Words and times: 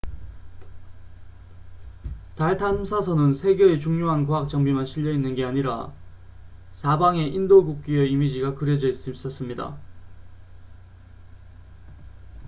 달 2.35 2.57
탐사선은 2.57 3.35
세 3.35 3.55
개의 3.55 3.79
중요한 3.79 4.25
과학 4.25 4.49
장비만 4.49 4.87
실려 4.87 5.13
있는 5.13 5.35
게 5.35 5.45
아니라 5.45 5.93
사방에 6.73 7.27
인도 7.27 7.63
국기의 7.63 8.11
이미지가 8.11 8.55
그려져 8.55 8.87
있었습니다 8.89 9.77